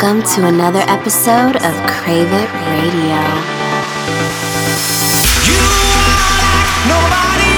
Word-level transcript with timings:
Welcome 0.00 0.22
to 0.36 0.46
another 0.46 0.78
episode 0.86 1.56
of 1.56 1.74
Crave 1.90 2.30
It 2.30 2.50
Radio. 2.70 3.18
You 5.42 5.58
are 5.58 6.38
like 6.38 6.70
nobody 6.86 7.50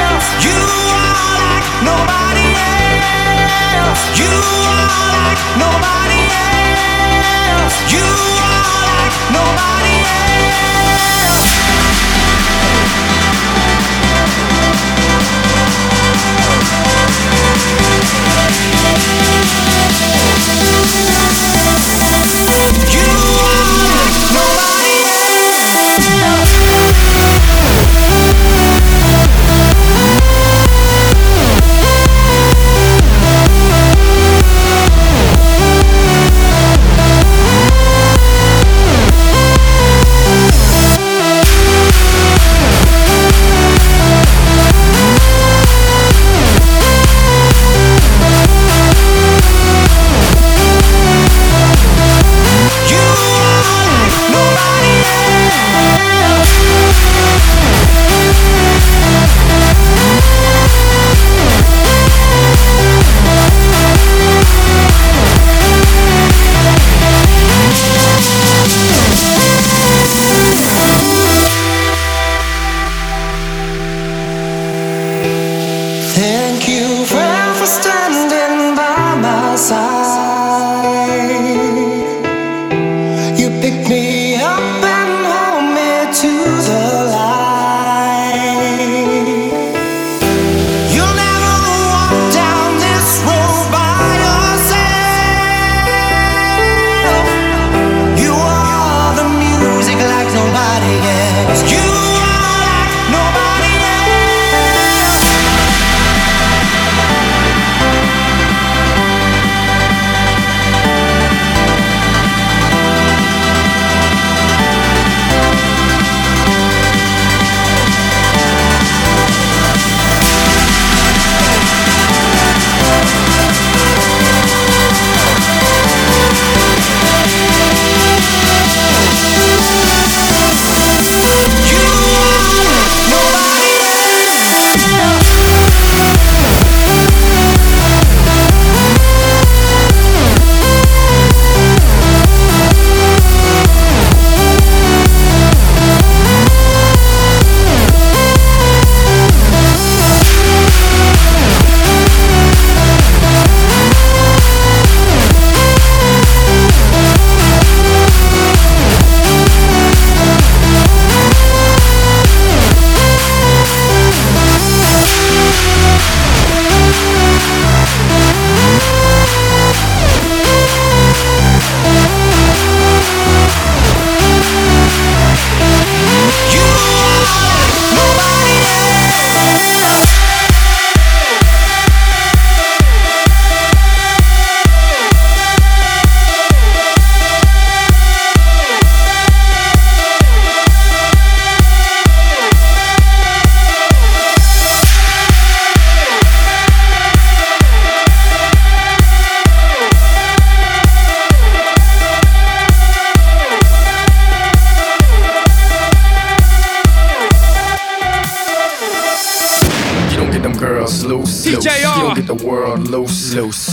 else. 0.00 0.28
You 0.40 0.56
are 0.56 1.12
like 1.36 1.68
nobody 1.84 2.48
else. 3.76 4.02
You 4.16 4.32
are 4.32 4.88
like 5.28 5.44
nobody 5.60 5.79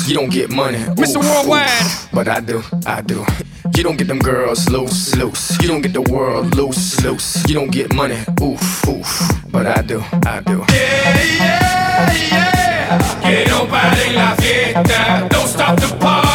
You 0.08 0.14
don't 0.16 0.30
get 0.32 0.50
money. 0.50 0.78
Mr. 0.96 1.18
oof, 1.18 1.26
Worldwide. 1.26 1.68
oof. 1.68 2.10
But 2.14 2.28
I 2.30 2.40
do, 2.40 2.64
I 2.86 3.02
do. 3.02 3.26
You 3.76 3.84
don't 3.84 3.98
get 3.98 4.08
them 4.08 4.20
girls 4.20 4.70
loose. 4.70 5.14
loose. 5.16 5.62
You 5.62 5.68
don't 5.68 5.82
get 5.82 5.92
the 5.94 6.02
world 6.02 6.56
loose. 6.56 7.04
loose. 7.04 7.46
You 7.48 7.56
don't 7.56 7.70
get 7.72 7.94
money. 7.94 8.18
Oof, 8.42 8.88
oof. 8.88 9.32
But 9.52 9.66
I 9.68 9.82
do, 9.82 10.02
I 10.26 10.40
do. 10.40 10.64
Yeah, 10.70 11.22
yeah, 12.30 13.20
Que 13.22 13.46
no 13.50 13.66
pare 13.68 14.14
la 14.14 14.34
fiesta, 14.36 15.28
don't 15.30 15.48
stop 15.48 15.78
the 15.80 15.94
party. 16.00 16.27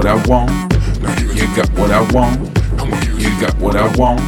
what 0.00 0.08
I 0.08 0.28
want. 0.28 0.50
You 1.36 1.44
got 1.54 1.68
what 1.76 1.90
I 1.90 2.00
want. 2.12 2.40
You 3.20 3.28
got 3.38 3.54
what 3.60 3.76
I 3.76 3.86
want. 3.98 4.20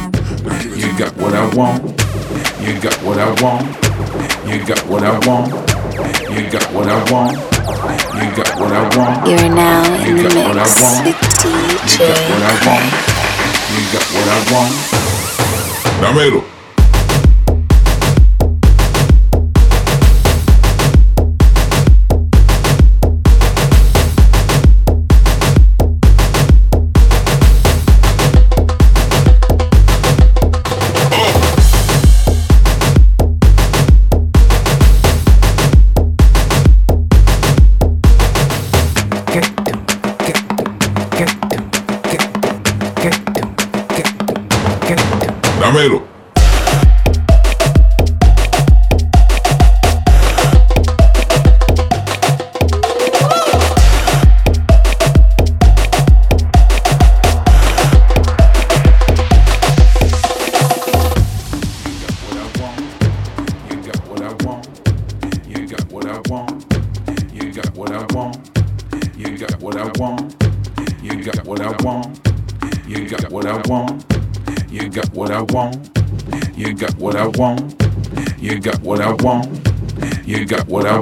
You 0.77 0.93
got 0.99 1.17
what 1.17 1.33
I 1.33 1.49
want. 1.57 1.81
You 2.61 2.79
got 2.79 2.95
what 3.01 3.17
I 3.17 3.33
want. 3.41 3.65
You 4.45 4.63
got 4.67 4.85
what 4.85 5.01
I 5.01 5.17
want. 5.25 5.49
You 6.29 6.51
got 6.51 6.65
what 6.73 6.87
I 6.87 7.11
want. 7.11 7.33
You 8.21 8.29
got 8.37 8.53
what 8.59 8.71
I 8.71 8.83
want. 8.95 9.27
You're 9.27 9.49
now 9.49 10.05
in 10.05 10.17
the 10.17 10.29
mix 10.29 10.35
I 10.35 10.69
want. 10.77 11.07
You 11.89 11.97
got 11.97 12.21
what 12.29 12.43
I 12.43 12.55
want. 12.67 12.85
You 13.73 13.81
got 13.93 14.05
what 14.13 14.27
I 14.29 14.53
want. 14.53 14.73
Dámelo. 16.01 16.62
Romero. 45.73 46.12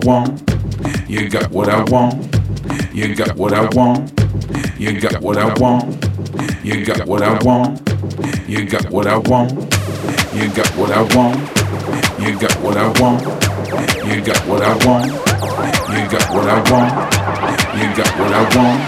want. 0.06 0.42
You 1.07 1.30
got 1.30 1.51
what 1.51 1.69
I 1.69 1.83
want. 1.83 2.15
You 2.94 3.15
got 3.15 3.36
what 3.36 3.53
I 3.53 3.68
want. 3.75 4.12
You 4.80 4.99
got 4.99 5.21
what 5.21 5.37
I 5.37 5.54
want. 5.59 6.06
You 6.64 6.85
got 6.85 7.06
what 7.06 7.21
I 7.21 7.37
want. 7.44 7.80
You 8.47 8.66
got 8.66 8.90
what 8.90 9.07
I 9.07 9.18
want. 9.18 9.52
You 10.33 10.49
got 10.49 10.76
what 10.76 10.92
I 10.92 11.02
want. 11.16 11.37
You 12.19 12.35
got 12.40 12.56
what 12.61 12.78
I 12.78 12.87
want. 12.99 13.21
You 14.07 14.21
got 14.21 14.45
what 14.47 14.61
I 14.61 14.73
want. 14.85 15.07
You 15.92 16.09
got 16.09 16.30
what 16.33 16.47
I 16.47 16.61
want. 16.71 16.92
You 17.78 17.87
got 17.95 18.11
what 18.19 18.31
I 18.31 18.42
want. 18.56 18.80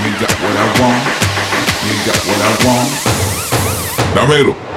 You 0.00 0.10
got 0.20 0.34
what 0.40 0.56
I 0.56 0.66
want. 0.80 1.02
You 1.84 1.96
got 2.06 2.20
what 2.26 2.40
I 2.40 2.52
want. 2.64 3.10
Damelo. 4.14 4.69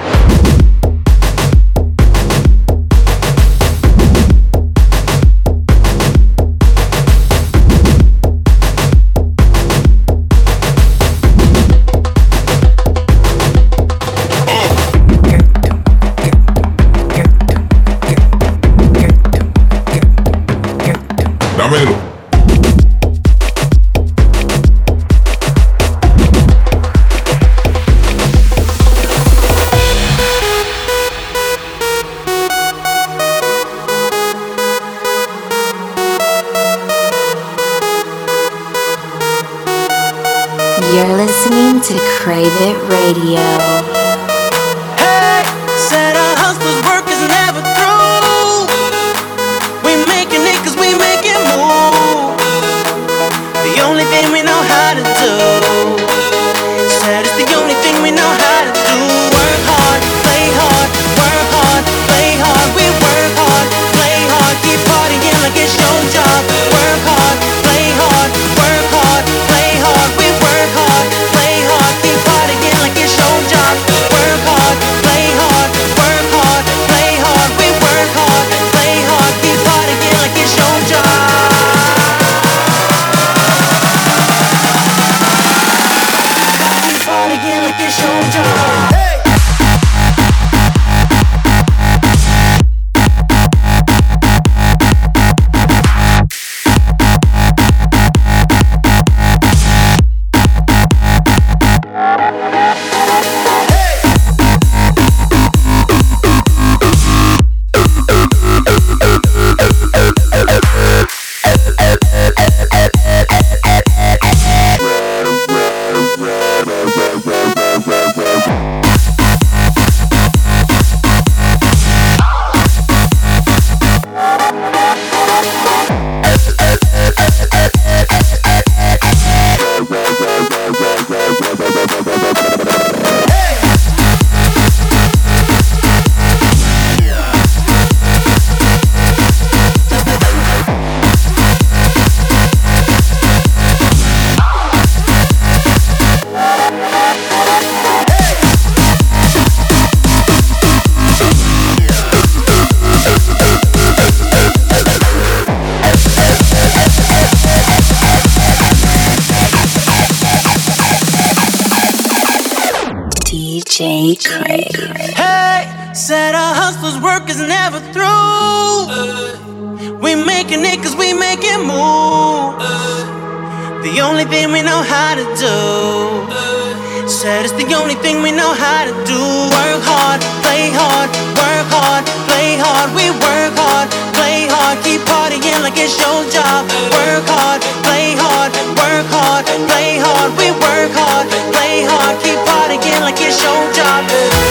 How 178.56 178.86
to 178.86 178.94
do. 179.06 179.22
Work 179.50 179.84
hard, 179.84 180.22
play 180.46 180.70
hard, 180.70 181.10
work 181.38 181.68
hard, 181.74 182.04
play 182.30 182.58
hard. 182.58 182.90
We 182.96 183.10
work 183.10 183.54
hard, 183.58 183.90
play 184.14 184.48
hard, 184.48 184.78
keep 184.84 185.02
partying 185.10 185.62
like 185.62 185.78
it's 185.78 185.98
your 186.00 186.22
job. 186.30 186.70
Work 186.94 187.26
hard, 187.28 187.62
play 187.86 188.16
hard, 188.16 188.52
work 188.78 189.08
hard, 189.10 189.46
play 189.70 189.98
hard. 189.98 190.32
We 190.38 190.52
work 190.52 190.92
hard, 190.94 191.28
play 191.54 191.84
hard, 191.84 192.16
keep 192.24 192.40
partying 192.48 193.02
like 193.02 193.20
it's 193.22 193.42
your 193.42 193.62
job. 193.74 194.43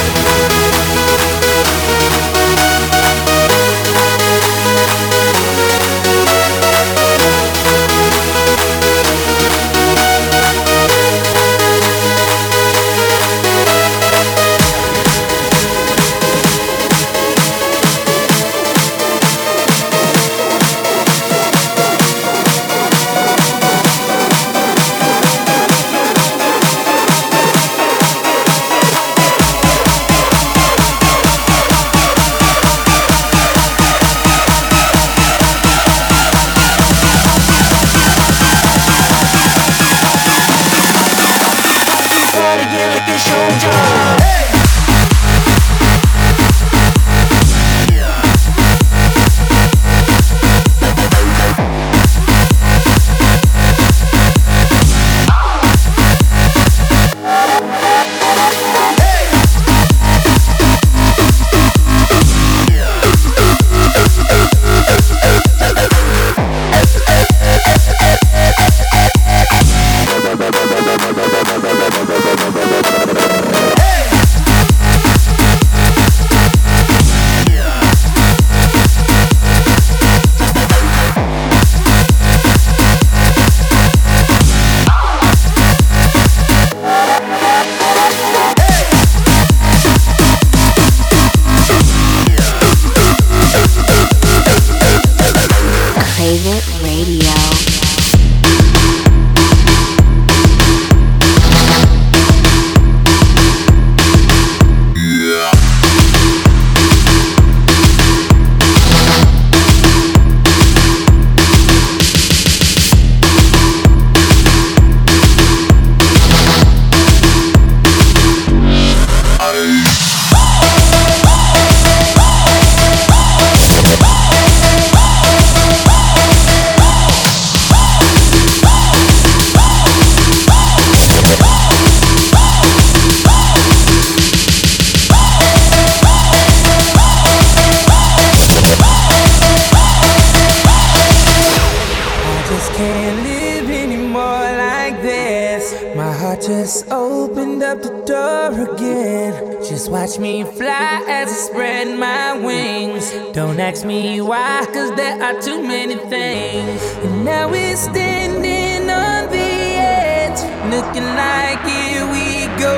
Me 153.84 154.20
why, 154.20 154.66
cause 154.72 154.94
there 154.96 155.20
are 155.22 155.40
too 155.40 155.62
many 155.62 155.96
things. 155.96 156.82
And 157.04 157.24
now 157.24 157.48
we're 157.50 157.76
standing 157.76 158.88
on 158.90 159.28
the 159.30 159.50
edge, 159.78 160.40
looking 160.70 161.04
like 161.04 161.60
here 161.64 162.06
we 162.06 162.46
go 162.60 162.76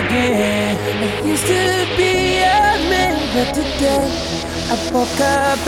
again. 0.00 0.76
I 1.02 1.26
used 1.26 1.46
to 1.46 1.96
be 1.96 2.38
a 2.38 2.88
man, 2.88 3.16
but 3.34 3.54
today 3.54 4.08
I 4.70 4.90
woke 4.92 5.20
up 5.20 5.66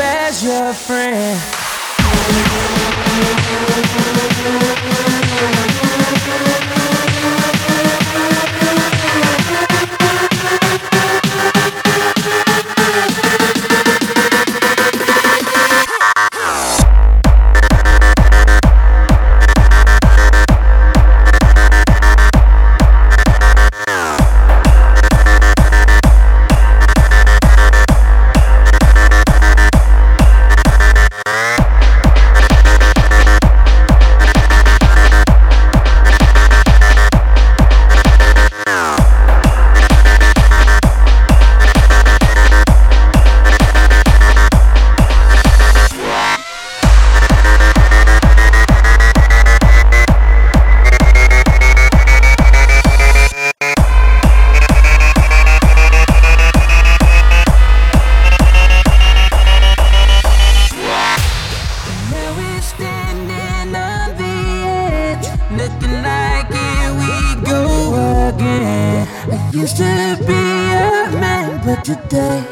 used 69.63 69.77
to 69.77 70.17
be 70.27 70.33
a 70.33 71.09
man, 71.21 71.65
but 71.65 71.85
today 71.85 72.45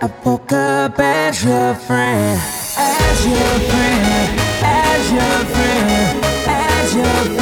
I 0.00 0.08
woke 0.24 0.52
up 0.52 0.96
as 0.96 1.42
your 1.44 1.74
friend, 1.74 2.40
as 2.78 3.26
your 3.26 3.54
friend, 3.68 4.40
as 4.62 5.10
your 5.10 5.38
friend, 5.54 6.24
as 6.46 6.94
your 6.94 7.04
friend. 7.04 7.41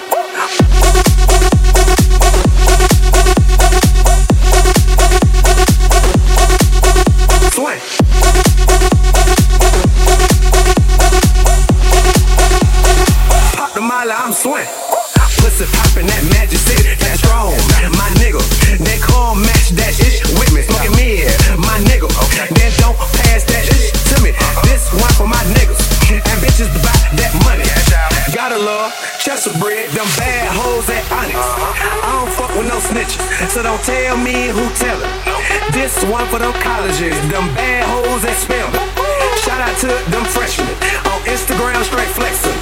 tell 33.91 34.15
me 34.15 34.47
who 34.55 34.63
tell 34.79 34.99
it. 35.03 35.11
This 35.75 35.93
one 36.07 36.25
for 36.31 36.39
them 36.39 36.55
colleges, 36.63 37.15
them 37.27 37.45
bad 37.59 37.83
hoes 37.91 38.23
that 38.23 38.37
spell 38.39 38.69
it. 38.71 38.87
Shout 39.43 39.59
out 39.59 39.75
to 39.83 39.91
them 40.07 40.23
freshmen 40.31 40.71
on 41.11 41.19
Instagram, 41.27 41.83
straight 41.83 42.11
flexing. 42.15 42.55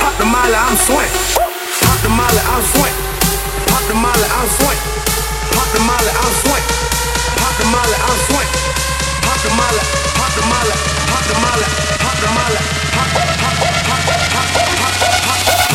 Pop 0.00 0.12
the 0.20 0.28
molly, 0.28 0.52
I'm 0.52 0.76
swing. 0.76 1.12
Pop 1.80 1.98
the 2.04 2.12
molly, 2.12 2.42
I'm 2.52 2.64
swing. 2.76 2.96
Pop 3.72 3.84
the 3.88 3.96
molly, 3.96 4.28
I'm 4.36 4.48
swing. 4.60 4.80
Pop 5.56 5.68
the 5.72 5.80
molly, 5.88 6.12
I'm 6.12 6.32
swing. 6.44 6.64
Pop 7.40 7.54
the 7.56 7.66
molly, 7.72 7.96
I'm 7.96 8.18
swing. 8.28 8.50
Pop 9.24 9.38
the 9.44 9.52
molly, 9.56 9.82
pop 10.18 10.32
the 10.36 10.44
molly, 10.44 10.76
pop 11.08 11.24
the 11.24 11.36
molly, 11.40 11.68
pop 12.04 12.16
the 12.20 12.28
molly, 12.36 12.60
pop, 12.92 13.08
pop, 13.16 13.28
pop, 13.40 13.54
pop, 13.64 14.00
pop, 14.04 14.48
pop, 14.60 14.94
pop, 15.24 15.40
pop. 15.56 15.65